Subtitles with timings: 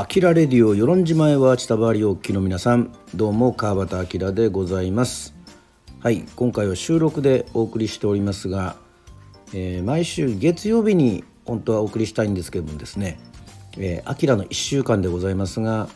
[0.00, 2.94] アキラレディオ与論島へは千田バリおきの皆さん。
[3.16, 5.34] どうも川端明でございます。
[5.98, 8.76] はい今回は収録でお送りしておりますが、
[9.52, 13.18] えー、毎週月曜日に本当はお送りしたいんですけどもですね
[13.76, 15.88] えー、アキラの1週間でございますが、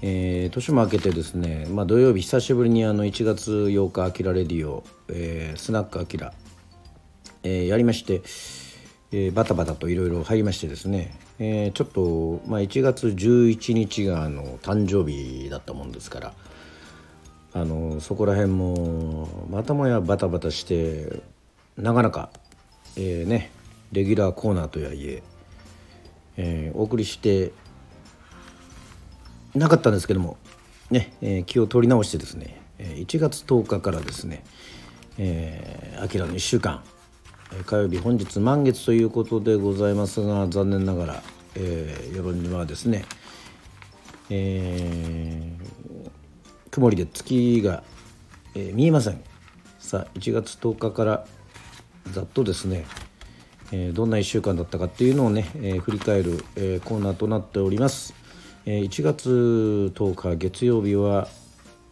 [0.00, 6.32] えー、年も明けてですね、まあ、土曜日久しぶりにあの1月8日アキラレディオ、えー、スナックアキラ、
[7.42, 8.22] えー、やりまして、
[9.12, 16.34] えー、バタバタといろいろ入りましてですね、えー、ちょっと、まあ、1月11日があの誕生日だったもんですから
[17.52, 21.22] あのそこら辺もまたもやバタバタして
[21.76, 22.30] なかなか、
[22.96, 23.50] えー、ね
[23.92, 25.22] レギュラーコーナーとはいえ
[26.38, 27.52] えー、お送りして
[29.54, 30.36] なかったんですけども
[30.90, 34.44] ね、えー、気を取り直してですね1月10日からですね
[35.16, 36.82] 「えー、アキラの1週間」
[37.64, 41.22] 火曜日本日満月ということでございますが残念ながら、
[41.56, 43.04] えー、世論にはですね、
[44.30, 47.82] えー、曇りで月が、
[48.54, 49.22] えー、見えません。
[49.78, 51.26] さあ1月10日から
[52.12, 52.86] ざっとですね
[53.72, 58.14] えー、どんな1週間だったかっていうのをね、えー、振り返る、えー、コーナーとなっております、
[58.64, 61.28] え1月10日月曜日は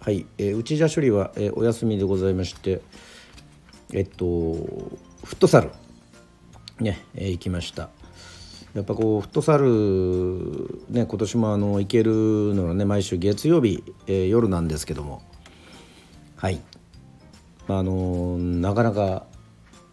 [0.01, 2.81] はい、えー、内田処理は、えお休みでございまして
[3.93, 5.71] えっとフットサル
[6.81, 8.04] ね、え行きました。
[8.75, 15.23] やっぱこうフットサルね今年もあの行けるのはね毎週月曜日、え夜なんですけども。
[16.37, 16.61] はい。
[17.69, 19.27] あのなかなか、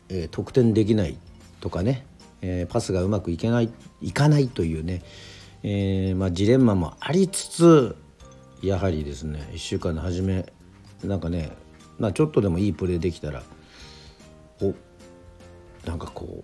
[0.09, 1.18] え得点できない
[1.62, 2.06] とかね、
[2.42, 3.72] えー、パスがうまくいけない
[4.02, 5.04] いかないというね、
[5.64, 7.96] えー、まあ、ジレンマもありつつ
[8.62, 10.52] やはりですね1週間の初め
[11.04, 11.52] なんかね、
[12.00, 13.44] まあ、ちょっとでもいいプレーできたら
[14.62, 14.74] お
[15.88, 16.44] なんかこ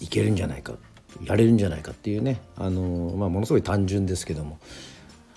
[0.00, 0.74] いけるんじゃないか
[1.24, 4.58] やれるんじゃないかっていうね、あのまあ、ものすごい単純ですけども、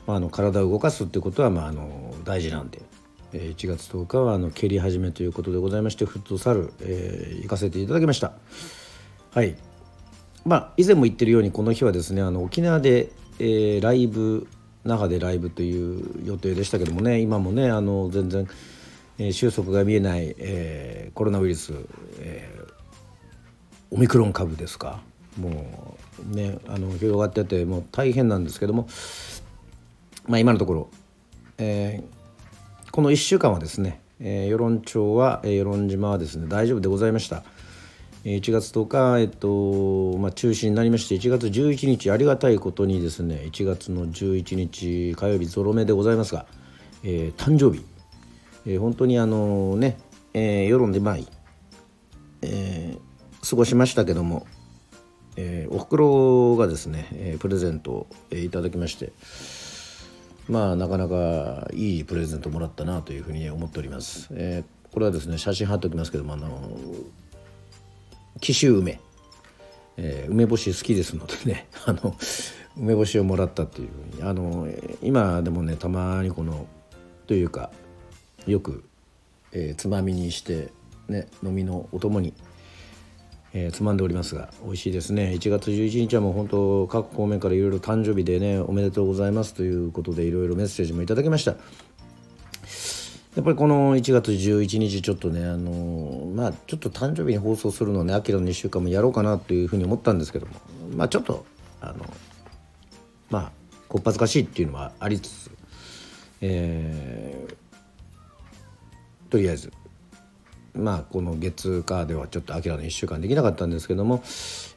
[0.07, 2.81] まあ、あの体を動かすってことは、まあ、あの大事なんで
[3.33, 8.33] 1月10日はあの蹴り始めということでございましてフットサル、えー、行かせていただきました。
[9.33, 9.55] はい。
[10.45, 14.47] まあ以前も言ってるようにこの日はですねあの沖縄で、えー、ライブ
[14.83, 18.47] 那覇でライブという予定でしたけどもね今もねあの全然、
[19.17, 21.73] えー、収束が見えない、えー、コロナウイルス、
[22.19, 22.62] えー、
[23.93, 25.01] オミクロン株ですか？
[25.39, 25.97] も
[26.31, 28.87] うねあの広がっててもう大変なんですけども
[30.27, 30.89] まあ今のところ、
[31.57, 37.43] えー、この1週間はですね、えー、与論町は、えー、与論島はですね大丈夫でございました。
[38.23, 46.45] 1月10日、えっとまあ、中止になりまして1月11日ありがたいことにですね1月の11日火曜日ゾロ目でございますが、
[47.03, 47.83] えー、誕生日、
[48.65, 49.97] えー、本当にあのね、
[50.33, 51.27] えー、世論でまい、
[52.43, 53.12] えー、
[53.47, 54.47] 過ごしましたけども、
[55.35, 59.11] えー、おふくろがですね、えー、プレゼントを、えー、いただきまして
[60.47, 64.27] まあなかなかいいプレゼントもらったなというふうに思っております。
[64.31, 66.77] えー、これはですね写真貼っておきますけどもあの
[68.41, 68.99] 紀州梅、
[69.97, 72.15] えー、梅干し好きですのでね あの
[72.77, 74.67] 梅干しをもらったっていうふうにあの
[75.01, 76.65] 今でもねたまにこの
[77.27, 77.71] というか
[78.45, 78.83] よく、
[79.53, 80.73] えー、つまみにして
[81.07, 82.33] ね飲みのお供に
[83.53, 85.31] えー、つまんでおりますが美味しいですね。
[85.35, 91.55] 1月11日はもう本当各方面からいろいろ誕生日でねおめでとうございますということでいろいろメッセージもいただきました。
[93.35, 100.53] やっぱりこの1月11日ちょっとねあのー、まあちょっと誕生日に放送するのをね秋の2週間もやろうかなというふうに思ったんですけども
[100.95, 101.45] まあちょっと
[101.81, 102.05] あの
[103.31, 103.51] まあ
[103.89, 105.51] こっぱずかしいっていうのはありつつ
[106.45, 107.55] えー、
[109.31, 109.71] とりあえず
[110.75, 114.23] まあこの月火ではちょっと明らかに1週間できなかったんですけども、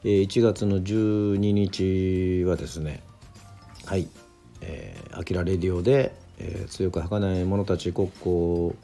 [0.04, 3.02] えー、1月の12日はですね
[3.86, 4.08] はい
[4.60, 8.74] 「えー、アキラレディオで」えー、強く儚い者たち国交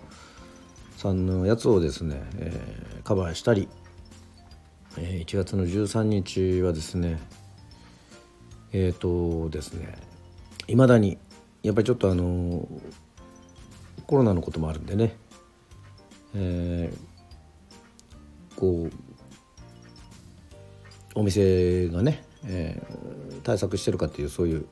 [0.96, 3.68] さんのやつをですね、えー、カバーしたり、
[4.96, 7.18] えー、1月の13日はですね
[8.72, 9.98] えっ、ー、とですね
[10.66, 11.18] いまだに
[11.62, 12.66] やっぱりちょっとあの
[14.06, 15.14] コロナのこともあるんでね
[16.34, 18.92] えー、こう
[21.14, 24.66] お店がね、えー、対策してるかっていうそういう、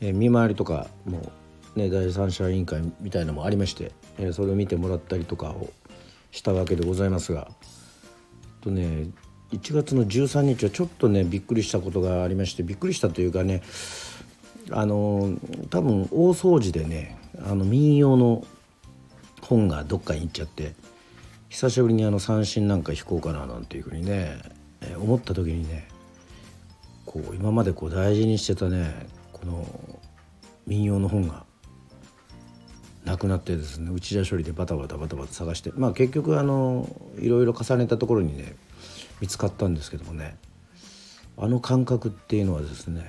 [0.00, 1.32] えー、見回りとかも、
[1.76, 5.70] ね、第三者委員会みたいなのもありまして、えー、それを見てもらったりとかを
[6.30, 7.48] したわけでございますが
[8.60, 9.08] とね
[9.52, 13.62] 1月の13日はちょっとねびっくりしたことがありましてびっくりしたというかね
[14.70, 15.36] あの
[15.70, 18.44] 多分大掃除でねあの民謡の
[19.44, 20.74] 本がどっかに行っちゃって
[21.48, 24.38] 久しぶりにあの三振なんか弾こうかななんていうふうにね、
[24.80, 25.88] えー、思った時にね
[27.06, 29.66] こう今までこう大事にしてたねこの
[30.66, 31.44] 民謡の本が
[33.04, 36.88] なくなってですね内田処理でバタバタバタバタ探してまあ結局あの
[37.18, 38.56] いろいろ重ねたところにね
[39.20, 40.36] 見つかったんですけどもね
[41.36, 43.04] あの感覚っていうのはですね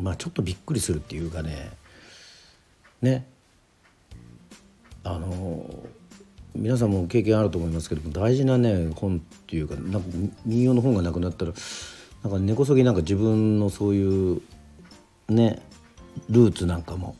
[0.00, 1.70] まあちょっとびっくりするっていうかね
[3.02, 3.26] ね
[5.04, 5.66] あの
[6.54, 10.08] 皆さんも経験あると思いますけども大事なね本っていうかなんか
[10.44, 11.52] 民謡の本がなくなったら
[12.22, 14.42] なんか根こそぎなんか自分のそういう
[15.28, 15.62] ね
[16.28, 17.16] ルーツなんかも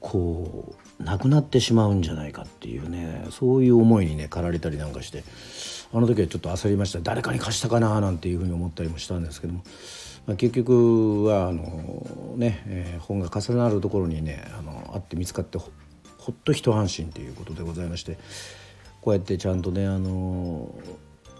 [0.00, 5.24] こうなくなってしまうんじゃないかっていうねそういう思いにね駆られたりなんかして
[5.92, 7.00] あの時はちょっと焦りました。
[7.00, 9.62] 誰かに貸したかななんていうふうに思ったりもしたんですけども、
[10.26, 15.58] まあ、結局はあのね、えー、本が重なるところにねあのあって見つかって
[16.26, 18.18] ほっと一安心ということでございまして
[19.00, 20.74] こうやってちゃんとねあの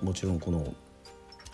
[0.01, 0.73] もちろんこの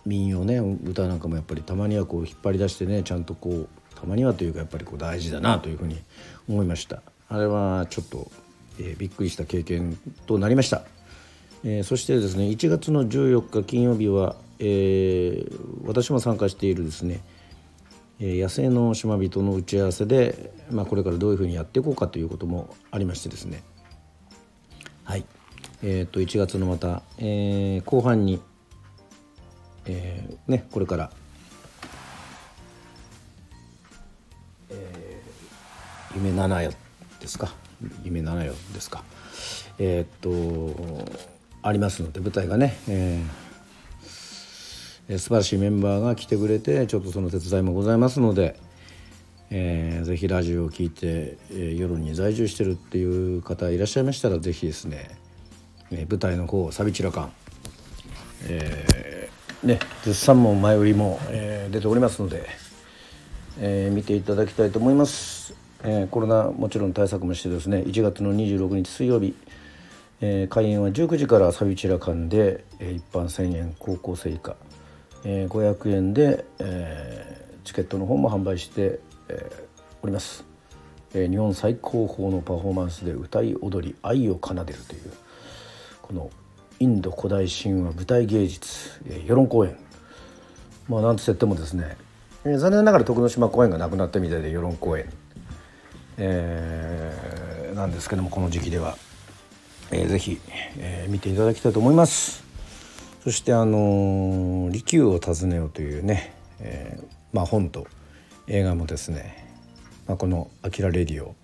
[0.05, 3.69] 民謡ね歌なんかもやっぱりたまにはこう引っ張り出してねちゃんとこう
[3.99, 5.99] たまにはというかやっぱりこう大事だなというふうに
[6.47, 7.01] 思いました。
[7.31, 8.31] あれはちょっと、
[8.79, 9.97] えー、びっくりした経験
[10.27, 10.83] となりました、
[11.65, 17.23] えー、そしてですね1月の14日金曜日は、えー、私も参加しているですね
[18.23, 23.63] 野生の島人の打ち合わせで、まあ、これからどういうふうにやっていこうかということもありましてですね。
[25.05, 25.25] はい。
[25.83, 28.41] えー、と1月のまた、えー、後半に、
[29.87, 31.11] えー、ねこれから
[36.15, 36.75] 夢七夜
[37.21, 37.53] ですか。
[38.05, 39.03] 夢七夜ですか。
[39.79, 41.11] えー、っと
[41.63, 43.42] ありますので舞台がね、えー、
[45.19, 48.59] 素晴らしいメンバーが来てくれてちょっとその手伝いもございますので、
[49.51, 55.11] えー、ぜひラジオを聴いて、えー、夜に在住してるっていう方いらっしゃいましたらぜひですね、
[55.91, 57.33] えー、舞台の方「サビチラカン」
[58.49, 62.47] えー、ね絶賛も前売りも、えー、出ておりますので、
[63.59, 65.55] えー、見ていただきたいと思います。
[65.85, 69.35] えー、コロナもちろん対策もしてですね1月の26日水曜日、
[70.21, 74.55] えー、開演は19時からサビチラ館で、えー、一般1000円高校生以下、
[75.25, 79.51] えー、500円で、えー、チケットの方も販売して、え、
[80.03, 80.45] おります、
[81.15, 85.13] え、日本最高峰のパフォーマンスで歌い踊り愛を奏でるという
[86.01, 86.31] この
[86.81, 89.77] インド古代神話舞台芸術、えー、世論公演
[90.89, 91.97] まあなんとせってもですね、
[92.45, 95.09] えー、残念ながら徳之島公演がなくなったみたいで世論公演
[96.19, 98.97] えー、なんですけどもこの時期では、
[99.91, 100.41] えー、ぜひ、
[100.79, 102.52] えー、見ていただきたいと思います。
[103.23, 107.87] そしてあの利休を訪ねようというね、えー、まあ本と
[108.49, 109.49] 映画もですね、
[110.09, 111.37] まあ、この「あきらレディオ」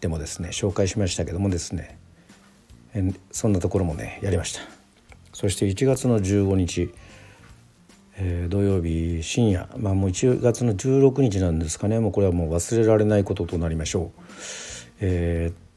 [0.00, 1.98] でもですね紹介しましたけどもですね、
[3.30, 4.60] そんなところもねやりました
[5.34, 6.90] そして1月の15日
[8.22, 14.22] えー、土曜日深夜、まあ、もう1月の16日なんですかねもうこれはもう忘れられないこととなりましょう。
[15.00, 15.70] えー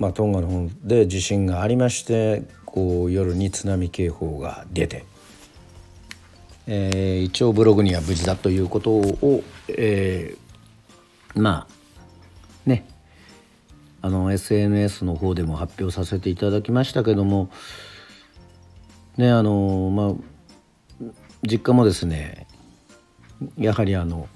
[0.00, 5.04] まあ、トンガの方で地震がありましてこう夜に津波警報が出て、
[6.66, 12.86] えー、一応ブログには無事だということを、えー、まあね
[14.02, 17.50] あの SNS の方でも発表させていただきましたけども
[19.16, 21.10] ねあのまあ
[21.42, 22.46] 実家もですね
[23.58, 24.28] やはりあの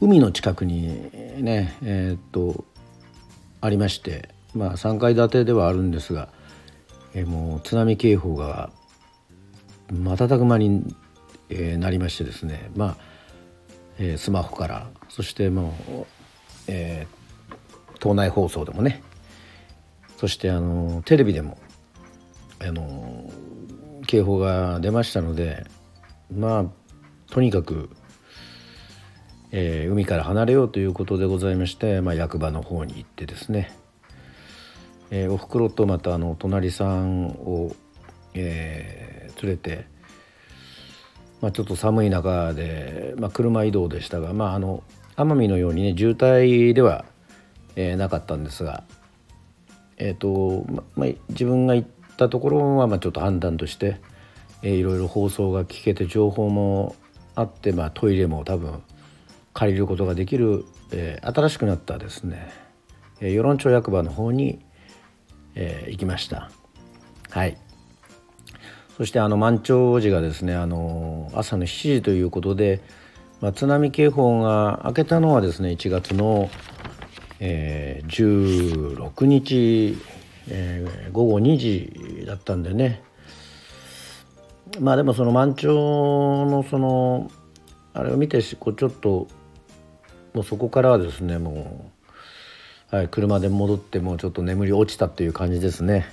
[0.00, 0.86] 海の近くに
[1.42, 2.64] ねえー、っと
[3.60, 6.28] ありましてまあ3階建てではあるんですが、
[7.14, 8.70] え、もう津波警報が
[9.90, 10.94] 瞬く間に、
[11.48, 12.70] え、なりましてですね。
[12.76, 12.96] まあ、
[13.98, 16.06] え、スマホからそしてもう、
[16.68, 19.02] えー、島内放送でもね。
[20.20, 21.56] そしてあのテレビでも
[22.58, 23.30] あの
[24.06, 25.64] 警報が出ましたので
[26.30, 27.88] まあとにかく、
[29.50, 33.72] えー、海から離れようということでございまして、まあ、役場の方に行ってですね、
[35.10, 37.74] えー、おふくろとまたあの隣さんを、
[38.34, 39.86] えー、連れて、
[41.40, 44.82] まあ、ちょっと寒い中で、まあ、車移動でしたが、まあ、あの
[45.16, 47.04] 奄美のようにね渋滞では、
[47.76, 48.84] えー、なかったんですが、
[49.96, 54.00] えーとままあ、自分が行ったところはまあちょっと判断として、
[54.62, 56.94] えー、いろいろ放送が聞けて情報も
[57.34, 58.82] あって、まあ、トイレも多分
[59.54, 62.52] 借りることができる、えー、新しくなったですね、
[63.20, 64.60] えー、与論町役場の方に、
[65.54, 66.50] えー、行きました。
[67.30, 67.56] はい。
[68.96, 72.82] そしてあの満潮時がですねあの朝の7時ということで、
[73.40, 76.50] まあ、津波警報が明けたのはですね1月の、
[77.38, 79.96] えー、16日、
[80.48, 83.02] えー、午後2時だったんでね。
[84.78, 87.30] まあでもその満潮のその
[87.92, 89.26] あれを見てこうちょっと
[90.34, 91.99] もうそこからはですねもう、
[92.90, 96.06] はい、車で戻ってもうちょっと眠り落ちたっていう感じですね。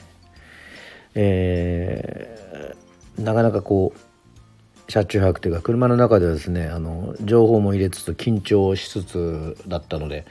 [1.16, 10.26] えー、なかなかこう車中泊というか車の中ではですねあの情報も入れつつ緊張しつつだったので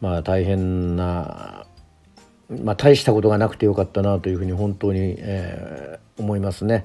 [0.00, 1.66] まあ大変な
[2.48, 6.84] まあ大したことがなくてよかったなというふうに本当に、えー、思いますね。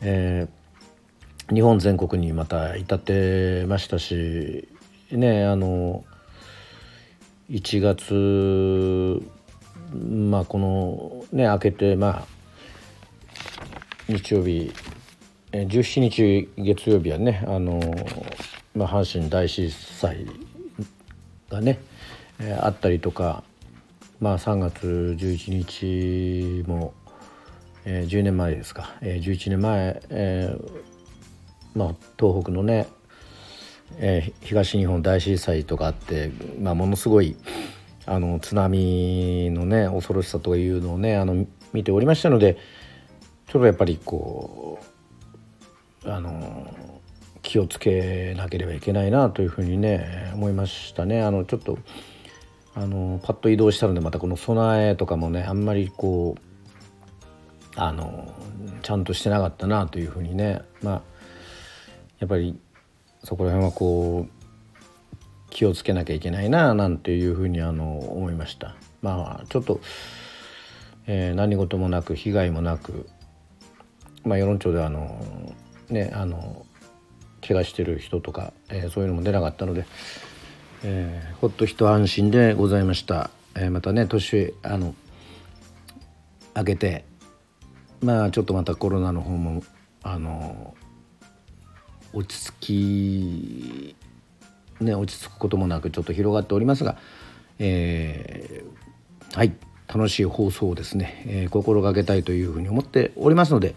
[0.00, 4.68] えー、日本全国にまた至ってましたし
[5.12, 6.04] ねあの
[7.50, 9.22] 1月
[9.94, 12.26] まあこのね明けてまあ
[14.08, 14.72] 日曜日
[15.52, 17.78] 17日月曜日はねあの、
[18.74, 20.26] まあ、阪神大震災
[21.50, 21.78] がね、
[22.40, 23.44] えー、あったりとか、
[24.18, 26.94] まあ、3月11日も、
[27.84, 30.82] えー、10年前ですか、えー、11年前、えー
[31.74, 32.86] まあ、東北のね、
[33.98, 36.30] えー、東日本大震災とかあって、
[36.60, 37.36] まあ、ものすごい
[38.06, 42.56] あの津波のね恐ろしさというのをねあの見ておりましたので
[43.46, 44.80] ちょっとやっぱりこ
[46.04, 46.74] うあの
[47.42, 51.22] 気をつけなければいけないなというふうにね思いましたね。
[51.22, 51.78] あのちょっと
[52.74, 56.40] あのパッと移動したのでまたこの備えとかもねあんまりこう
[57.76, 58.32] あの
[58.82, 61.02] ちゃんとしてなかったなというふうにねまあ
[62.18, 62.58] やっぱり
[63.24, 64.42] そこら辺はこう
[65.50, 68.74] 気をつけなきゃいけないななんていうふうにあの思いました。
[69.02, 69.80] まあちょっと、
[71.06, 73.08] えー、何事もなく被害もなく
[74.24, 75.54] まあ世論調ではあの
[75.90, 76.64] ねあの
[77.46, 79.84] 怪我してる人とか、えー、そういうのも出なかったので、
[80.84, 84.94] えー、ほっと一安心でございました、えー、またね年あの
[86.56, 87.04] 明けて
[88.00, 89.62] まあちょっとまたコロナの方も
[90.02, 90.74] あの
[92.12, 93.96] 落ち着き
[94.82, 96.96] ね、落ち着くこともなくちょっと広がっておりますが、
[97.58, 99.54] えー、はい
[99.88, 103.74] 楽しい放送をですね、えー、心がけたいというふうに思っておりますので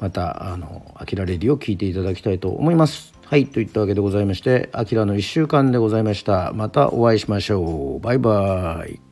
[0.00, 3.12] またあの「あきらレディ」を聞いていただきたいと思います。
[3.24, 6.52] はいといったわけでございまして「あきらの1週間」でございました。
[6.54, 8.00] またお会いしましょう。
[8.00, 9.07] バイバイ。